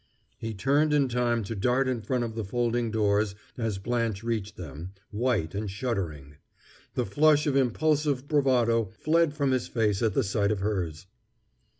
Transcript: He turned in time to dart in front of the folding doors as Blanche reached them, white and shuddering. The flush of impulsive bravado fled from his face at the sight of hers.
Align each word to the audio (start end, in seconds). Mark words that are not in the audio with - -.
He 0.39 0.55
turned 0.55 0.93
in 0.93 1.07
time 1.09 1.43
to 1.43 1.53
dart 1.53 1.87
in 1.87 2.01
front 2.01 2.23
of 2.23 2.33
the 2.33 2.43
folding 2.43 2.89
doors 2.89 3.35
as 3.55 3.77
Blanche 3.77 4.23
reached 4.23 4.57
them, 4.57 4.93
white 5.11 5.53
and 5.53 5.69
shuddering. 5.69 6.37
The 6.95 7.05
flush 7.05 7.45
of 7.45 7.55
impulsive 7.55 8.27
bravado 8.27 8.85
fled 8.97 9.35
from 9.35 9.51
his 9.51 9.67
face 9.67 10.01
at 10.01 10.15
the 10.15 10.23
sight 10.23 10.49
of 10.51 10.61
hers. 10.61 11.05